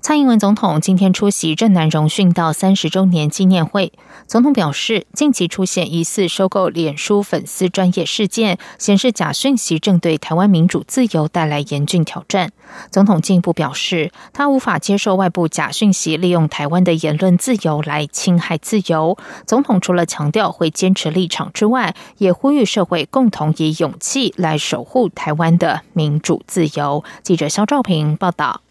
[0.00, 3.92] 蔡英文总统今天出席郑南荣殉道三十周年纪念会。
[4.26, 12.52] 总统表示，近期出现疑似收购脸书粉丝专业事件，显示假讯息正对台湾民主自由带来严峻挑战。
[12.90, 19.18] 总统进一步表示，他无法接受外部假讯息利用台湾的言论自由来侵害自由。
[19.46, 27.02] 总统除了强调会坚持立场之外，也呼吁社会共同以勇气来守护台湾的民主自由。
[27.24, 28.62] 记者肖兆平报道。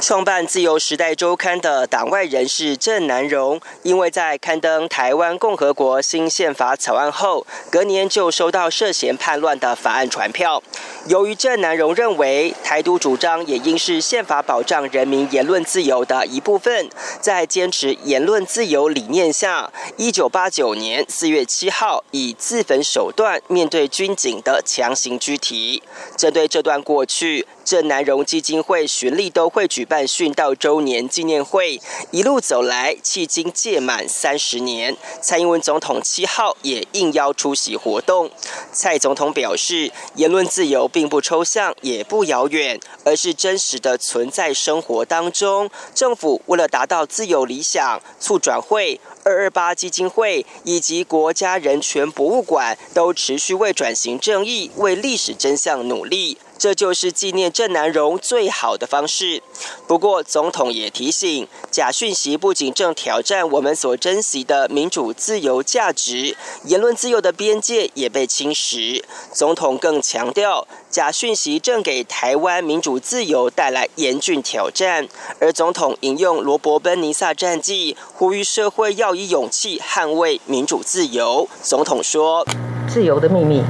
[0.00, 10.62] 创办《自由时代周刊》的党外人士郑南荣，因为在刊登台湾共和国新宪法草案后，隔年就收到涉嫌叛乱的法案传票。
[11.06, 16.88] 由于郑南荣认为台独主张也应是宪法保障人民言论自由的一部分，
[17.20, 25.82] 在坚持言论自由理念下，一九八九年四月七号以自焚手段面对军警的强行拘提。
[26.16, 27.46] 针对这段过去。
[27.68, 31.78] 郑南荣基金会循例都会举办殉道周年纪念会，
[32.10, 34.96] 一路走来，迄今届满三十年。
[35.20, 38.30] 蔡英文总统七号也应邀出席活动。
[38.72, 45.68] 蔡总统表示，言论自由并不抽象，也不遥远，而是真实的存在生活当中。
[45.94, 56.38] 政府为了达到自由理想，促转会、二二八基金会以及国家人权博物馆都持续为转型正义、为历史真相努力。
[56.58, 59.40] 这就是纪念郑南荣最好的方式。
[59.86, 69.02] 不过，总统也提醒，假讯息不仅正挑战我们所珍惜的民主自由价值，言论自由的边界也被侵蚀。
[69.32, 75.06] 总统更强调，假讯息正给台湾民主自由带来严峻挑战。
[75.40, 81.48] 而总统引用罗伯奔尼撒战记，呼吁社会要以勇气捍卫民主自由。
[81.62, 82.44] 总统说
[82.92, 83.62] ：“自由的秘密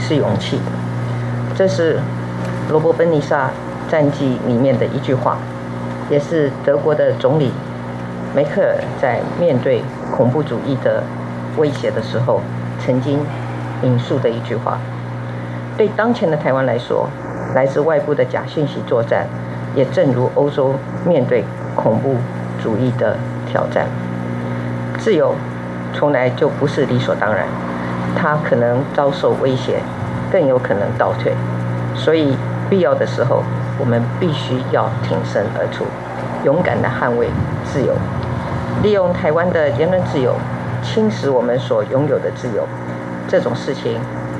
[0.00, 0.60] 是勇气。”
[1.58, 2.00] 这是。
[2.68, 3.50] 罗伯·本尼萨
[3.88, 5.38] 战记里面的一句话，
[6.10, 7.52] 也是德国的总理
[8.34, 9.82] 梅克尔在面对
[10.16, 11.00] 恐怖主义的
[11.56, 12.40] 威胁的时候
[12.84, 13.20] 曾经
[13.82, 14.78] 引述的一句话。
[15.76, 17.08] 对当前的台湾来说，
[17.54, 19.28] 来自外部的假信息作战，
[19.76, 20.74] 也正如欧洲
[21.06, 21.44] 面对
[21.76, 22.16] 恐怖
[22.60, 23.16] 主义的
[23.48, 23.86] 挑战。
[24.98, 25.36] 自由
[25.94, 27.46] 从来就不是理所当然，
[28.16, 29.78] 它可能遭受威胁，
[30.32, 31.32] 更有可能倒退。
[31.94, 32.36] 所以。
[32.68, 33.42] 必要的时候，
[33.78, 35.84] 我们必须要挺身而出，
[36.44, 37.28] 勇敢地捍卫
[37.64, 37.94] 自由。
[38.82, 40.34] 利用台湾的言论自由
[40.82, 42.66] 侵蚀我们所拥有的自由，
[43.28, 43.98] 这种事情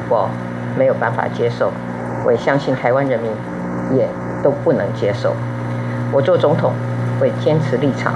[0.08, 0.28] 我
[0.76, 1.72] 没有办法接受。
[2.24, 3.30] 我也相信台湾人民
[3.96, 4.08] 也
[4.42, 5.34] 都不能接受。
[6.12, 6.72] 我做总统
[7.20, 8.14] 会坚持立场，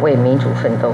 [0.00, 0.92] 为民主奋斗，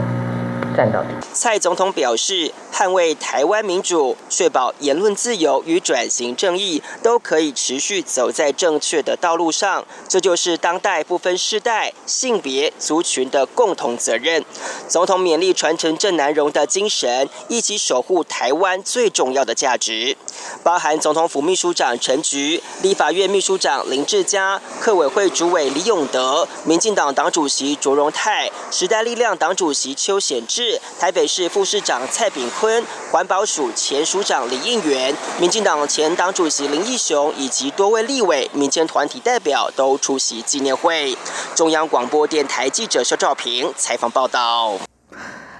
[0.76, 1.08] 战到底。
[1.32, 2.52] 蔡总统表示。
[2.78, 14.44] 捍卫台湾民主，确保言论自由与转型正义都可以持续走在正确的道路上，这就是当代不分世代、性别、族群的共同责任。
[14.86, 20.16] 总统勉励传承郑南荣的精神，一起守护台湾最重要的价值，
[20.62, 32.67] 包含总统府秘书长陈菊、立法院秘书长林志嘉、客委会主委李永德、民进党党主席卓荣泰、时代力量党主席邱显智、台北市副市长蔡炳坤。
[33.10, 41.16] 环保署前署长李应元、民进党前党主席林义雄以及多位立委、民间团体代表都出席纪念会。
[41.54, 44.74] 中央广播电台记者肖照平采访报道。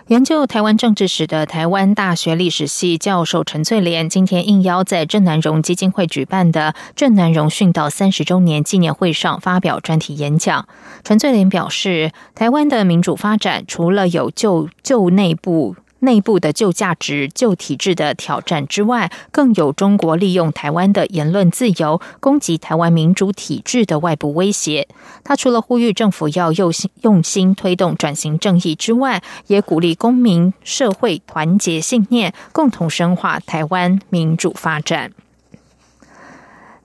[0.08, 10.66] 研究台湾政治史的台湾大学历史系教授陈翠莲，今天应邀在郑南荣基金会举办的郑南荣殉道三十周年纪念会上发表专题演讲。
[11.04, 15.76] 陈翠莲表示，台湾的民主发展除了有旧旧内部。
[16.00, 24.88] 内部的旧价值、旧体制的挑战之外，更有中国利用台湾的言论自由攻击台湾民主体制的外部威胁。
[25.24, 35.12] 他除了呼吁政府要用心用心推动转型正义之外，也鼓励公民社会团结信念，共同深化台湾民主发展。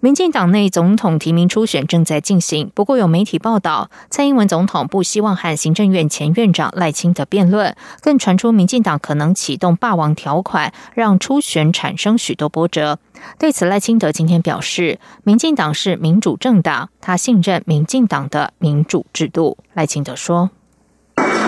[0.04, 13.00] 民进党内总统提名初选正在进行，不过有媒体报道，蔡英文总统不希望和行政院前院长赖清德辩论，更传出民进党可能启动霸王条款，让初选产生许多波折。
[13.40, 19.58] 对此，赖清德今天表示，民进党是民主政党，他信任民进党的民主制度。
[19.74, 20.50] 赖清德说：“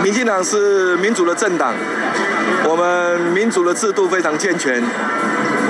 [0.01, 1.74] 民进党是民主的政党，
[2.63, 4.81] 我们民主的制度非常健全。”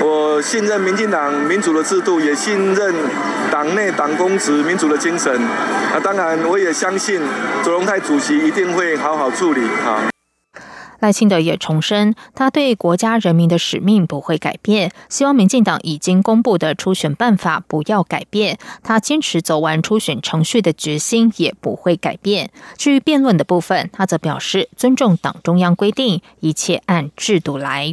[0.06, 2.94] 我信任民进党民主的制度，也信任
[3.50, 5.34] 党内党公职民主的精神。
[5.42, 7.20] 啊，当然我也相信
[7.64, 9.62] 卓荣泰主席一定会好好处理。
[9.84, 10.04] 哈。
[11.00, 22.50] 赖清德也重申，他对国家人民的使命不会改变，希望民进党已经公布的初选办法不要改变，他坚持走完初选程序的决心也不会改变。
[22.78, 27.92] 至于辩论的部分，他则表示尊重党中央规定，一切按制度来。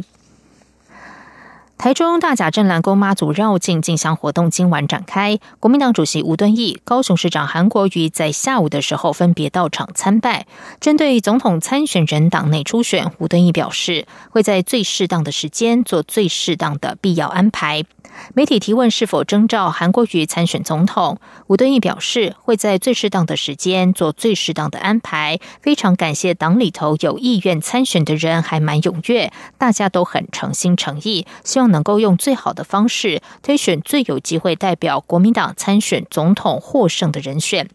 [1.76, 10.46] 台中大甲镇澜宫妈祖绕境进香活动今晚展开，国民党主席吴敦义、高雄市长韩国瑜在下午的时候分别到场参拜。
[10.80, 17.84] 针对总统参选人党内初选，吴敦义表示会在最适当的时间做最适当的必要安排。
[18.32, 21.18] 媒体提问是否征召韩国瑜参选总统，
[21.48, 25.40] 吴敦义表示会在最适当的时间做最适当的安排。
[25.60, 37.68] 非常感谢党里头有意愿参选的人还蛮踊跃，大家都很诚心诚意，希望能够用最好的方式推选最有机会代表国民党参选总统获胜的人选。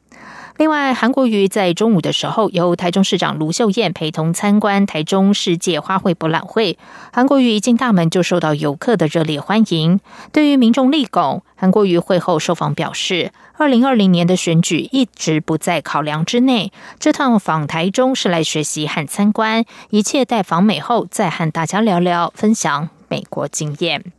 [0.58, 6.78] 另外，韩国瑜在中午的时候，由台中市长卢秀燕陪同参观台中世界花卉博览会。
[7.14, 10.02] 韩国瑜一进大门就受到游客的热烈欢迎。
[10.34, 16.74] 对于民众立拱，韩国瑜会后受访表示，二零二零年的选举一直不在考量之内。
[17.00, 24.14] 这趟访台中是来学习和参观，一切待访美后再和大家聊聊，分享美国经验。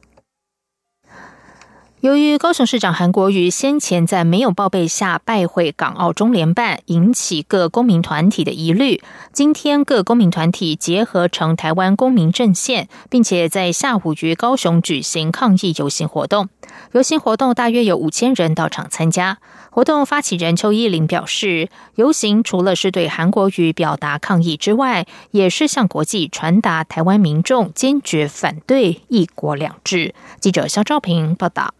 [2.00, 9.02] 由于高雄市长韩国瑜先前在没有报备下拜会港澳中联办，引起各公民团体的疑虑。
[9.34, 16.48] 今天各公民团体结合成台湾公民阵线，并且在下午于高雄举行抗议游行活动。
[16.92, 19.36] 游行活动大约有五千人到场参加。
[19.68, 30.14] 活动发起人邱依林表示，游行除了是对韩国瑜表达抗议之外，也是向国际传达台湾民众坚决反对一国两制。
[30.40, 31.74] 记者肖兆平报道。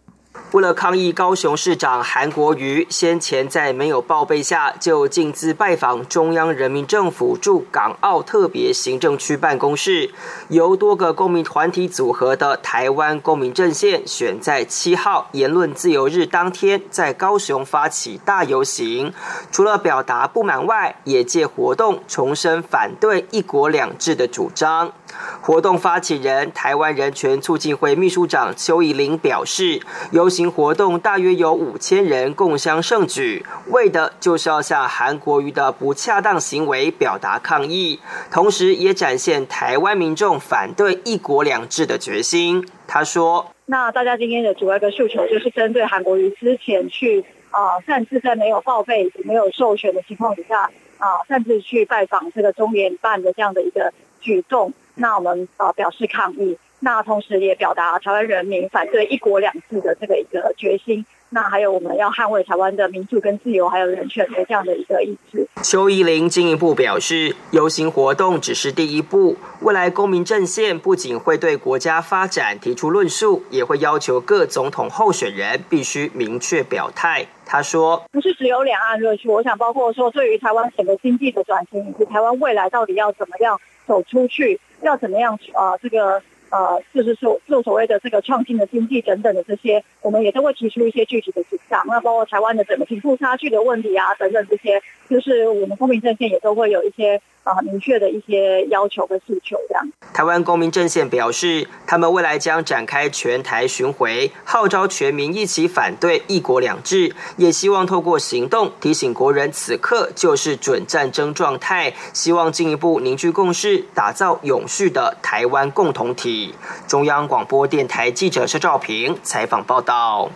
[0.52, 10.11] 为了抗议高雄市长韩国瑜先前在没有报备下就径自拜访中央人民政府驻港澳特别行政区办公室，
[10.49, 19.12] 由多个公民团体组合的台湾公民阵线选在七号言论自由日当天在高雄发起大游行，
[19.52, 24.93] 除了表达不满外，也借活动重申反对一国两制的主张。
[25.41, 29.81] 活动发起人台湾人权促进会秘书长邱以玲表示，
[30.12, 37.98] 游行活动大约有五千人共襄盛举，为的就是要向韩国瑜的不恰当行为表达抗议，
[38.31, 42.64] 同时也展现台湾民众反对一国两制的决心。
[42.87, 61.04] 他说：“那大家今天的主要一个诉求，就是针对韩国瑜之前去啊擅自在没有报备、没有授权的情况底下啊擅自去拜访这个中联办的这样的一个举动。”那我们呃表示抗议，那同时也表达台湾人民反对一国两制的这个一个决心。
[61.32, 65.46] 那还有我们要捍卫台湾的民主跟自由，还有人权的这样的一个意志。
[65.62, 77.24] 邱依林进一步表示，游行活动只是第一步，未来公民阵线不仅会对国家发展提出论述，也会要求各总统候选人必须明确表态。
[77.46, 85.76] 他说：“不是只有两岸热区，我想包括说对于台湾整个经济的转型，以及台湾未来到底要怎么样走出去。”要怎么样啊？
[85.76, 91.85] 这个呃，就是所就所谓的这个创新的经济等等的这些，我们也都会提出一些具体的主张。
[91.87, 97.21] 那包括台湾的整个贫富差距的问题啊，等等这些，就是我们公民阵线也都会有一些。
[97.42, 99.90] 啊，明确的一些要求和诉求，这样。
[100.12, 116.54] 台湾公民阵线表示，他们未来将展开全台巡回，号召全民一起反对“一国两制”，也希望透过行动提醒国人，此刻就是准战争状态，希望进一步凝聚共识，打造永续的台湾共同体。
[116.87, 120.30] 中央广播电台记者施兆平采访报道。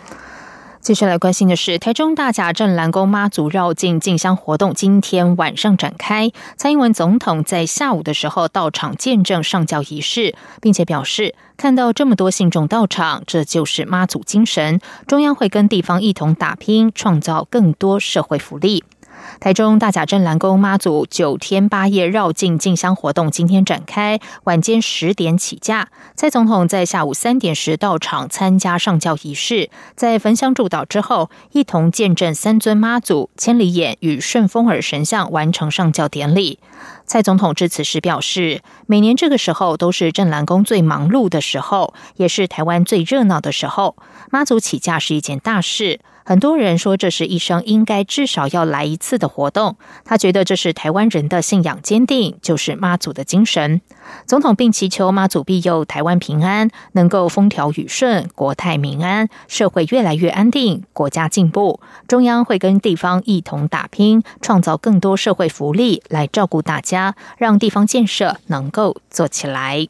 [0.85, 6.29] 接下来关心的是，台中大甲镇澜宫妈祖绕境进香活动今天晚上展开。
[6.57, 14.79] 蔡英文总统在下午的时候到场见证上教仪式，并且表示，看到这么多信众到场，这就是妈祖精神。
[15.07, 18.83] 中央会跟地方一同打拼，创造更多社会福利。
[19.39, 25.89] 台中大甲镇澜宫妈祖九天八夜绕境进香活动今天展开，晚间十点起驾。
[26.15, 36.59] 蔡总统在下午三点时到场参加上教仪式，在焚香祝祷之后，一同见证三尊妈祖、千里眼与顺风耳神像完成上教典礼。
[37.05, 43.95] 蔡总统致辞时表示，每年这个时候都是镇澜宫最忙碌的时候，也是台湾最热闹的时候。
[44.31, 45.99] 妈祖起驾是一件大事。
[46.27, 53.79] 很多人说这是一生应该至少要来一次的活动，他觉得这是台湾人的信仰坚定，就是妈祖的精神。
[54.25, 61.79] 总统并祈求妈祖庇佑台湾平安，能够风调雨顺、国泰民安，社会越来越安定，国家进步。
[62.07, 66.94] 中央会跟地方一同打拼，创造更多社会福利来照顾大家，
[67.37, 69.87] 让地方建设能够做起来。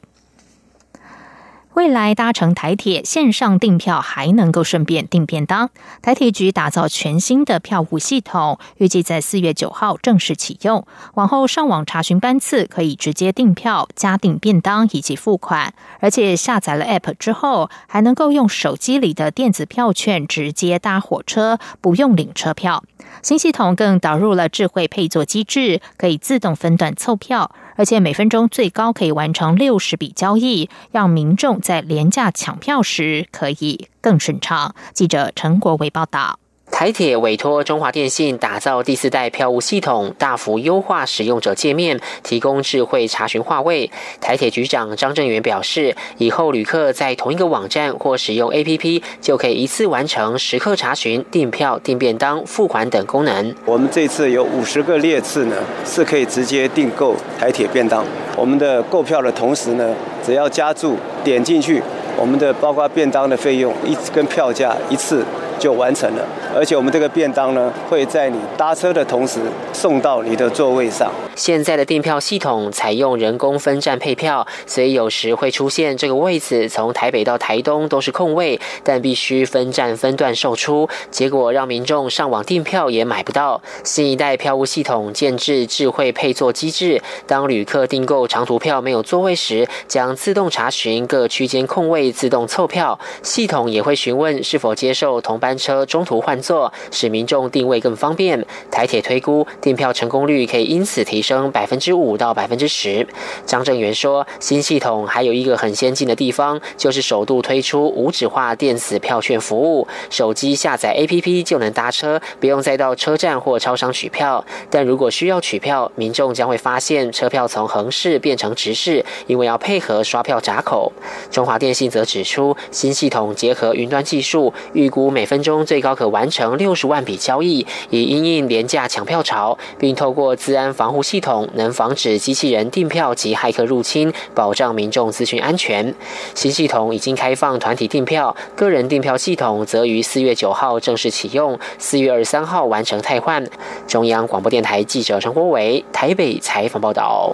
[1.75, 5.70] 未来搭乘台铁线上订票还能够顺便订便当。
[6.01, 10.88] 台铁局打造全新的票务系统，预计在四月九号正式启用。
[11.15, 15.74] 往后上网查询班次，可以直接订票、加订便当以及付款。
[16.00, 22.86] 而且下载了 App 之后，还能够用手机里的电子票券直接搭火车，不用领车票。
[23.22, 27.51] 新系统更导入了智慧配座机制，可以自动分段凑票。
[27.75, 34.74] 而且每分钟最高可以完成六十笔交易，让民众在廉价抢票时可以更顺畅。
[34.94, 36.39] 记者陈国伟报道。
[36.72, 43.89] 台铁委托中华电信打造第四代票务系统，大幅优化使用者界面，提供智慧查询话位。
[44.19, 53.55] 台铁局长张正元表示，以后旅客在同一个网站或使用 APP，就可以一次完成时刻查询、订票、订便当、付款等功能。
[53.63, 55.55] 我们这次有五十个列次呢，
[55.86, 58.03] 是可以直接订购台铁便当。
[58.36, 59.95] 我们的购票的同时呢，
[60.25, 61.81] 只要加注点进去，
[62.17, 65.24] 我们的包括便当的费用一跟票价一次。
[65.57, 71.12] 就完成了，而且我们这个便当呢，会在你搭车的同时送到你的座位上。
[71.35, 83.62] 现在的订票系统采用人工分站配票，所以有时会出现这个位置从台北到台东都是空位，但必须分站分段售出，结果让民众上网订票也买不到。
[83.83, 92.97] 新一代票务系统建置智慧配座机制，当旅客订购长途票没有座位时，将自动查询各区间空位，自动凑票。
[93.21, 95.35] 系统也会询问是否接受同。
[95.38, 98.45] 班车中途换座，使民众定位更方便。
[98.71, 103.07] 台铁推估订票成功率可以因此提升百分之五到百分之十。
[103.45, 114.43] 张正元说，新系统还有一个很先进的地方，就是首度推出无纸化电子票券服务，手机下载 APP 就能搭车，不用再到车站或超商取票。
[114.69, 120.91] 但如果需要取票，民众将会发现车票从横式变成直式，因为要配合刷票闸口。
[121.29, 125.35] 中华电信则指出，新系统结合云端技术，预估每分。
[125.35, 135.96] 分钟最高可完成成六十万笔交易，以因应廉价抢票潮，并透过治安防护系统，能防止机器人订票及骇客入侵，保障民众资讯安全。
[136.34, 143.42] 新系统已经开放团体订票，个人订票系统则于四月九号正式启用，四月二十三号完成汰换。
[143.88, 147.32] 中央广播电台记者陈国伟台北采访报道。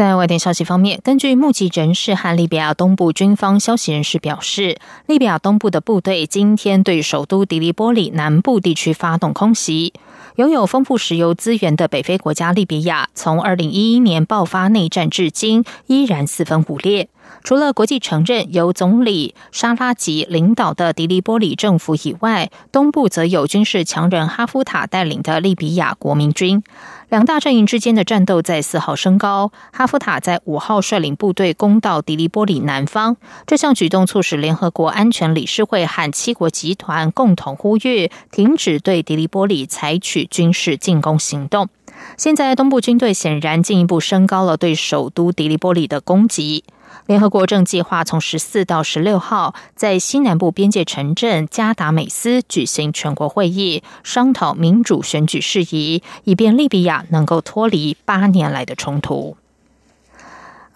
[0.00, 9.92] 在外电消息方面，根据目击人士和利比亚东部军方消息人士表示，利比亚东部的部队今天对首都迪利波里南部地区发动空袭。
[10.36, 17.08] 拥有丰富石油资源的北非国家利比亚，从二零一一年爆发内战至今，依然四分五裂。
[17.44, 26.62] 除了国际承认由总理沙拉吉领导的迪利波里政府以外，东部则有军事强人哈夫塔带领的利比亚国民军。
[27.08, 29.52] 两大阵营之间的战斗在四号升高。
[29.72, 33.16] 哈夫塔在五号率领部队攻到迪利波里南方。
[33.46, 41.68] 这项举动促使联合国安全理事会和七国集团共同呼吁停止对迪利波里采取取军事进攻行动。
[42.16, 46.64] 现在，东部军队显然进一步升高了对首都迪利波里的攻击。
[47.06, 59.36] 联合国正计划从十四到十六号在西南部边界城镇加达美斯举行全国会议，商讨民主选举事宜，以便利比亚能够脱离八年来的冲突。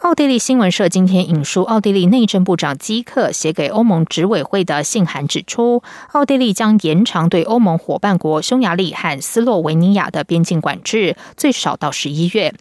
[0.05, 5.83] 奥地利新闻社今天引述奥地利内政部长基克写给欧盟执委会的信函指出，
[6.13, 12.53] 奥地利将延长对欧盟伙伴国匈牙利和斯洛维尼亚的边境管制，最少到十一月。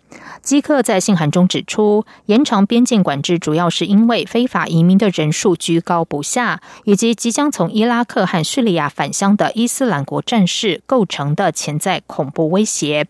[0.42, 13.06] 基克在信函中指出，延长边境管制主要是因为非法移民的人数居高不下，以及即将从伊拉克和叙利亚返乡的伊斯兰国战士构成的潜在恐怖威胁。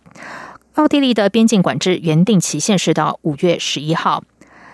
[0.73, 4.23] 奥地利的边境管制原定期限是到五月十一号。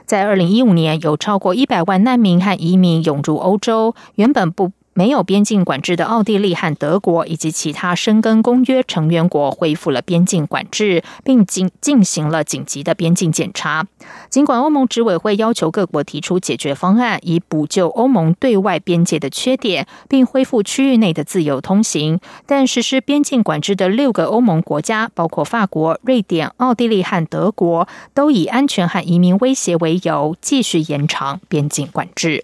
[0.05, 3.93] 在二零一五年，有超过一百万难民和移民涌入欧洲。
[4.15, 13.87] 原本不没有边境管制的奥地利和德国以及其他申根公约成员国恢复了边境管制，并进进行了紧急的边境检查。
[14.29, 32.43] 尽管欧盟执委会要求各国提出解决方案，以补救欧盟对外边界的缺点，并恢复区域内的自由通行，但实施边境管制的六个欧盟国家，包括法国、瑞典、奥地利和德国，都以安全和移民威胁为由，继续延长边境管制。